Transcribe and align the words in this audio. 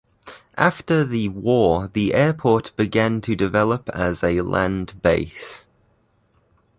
After 0.57 1.03
the 1.03 1.29
war 1.29 1.91
the 1.93 2.15
airport 2.15 2.71
began 2.75 3.21
to 3.21 3.35
develop 3.35 3.87
as 3.89 4.23
a 4.23 4.41
land 4.41 4.99
base. 5.03 5.67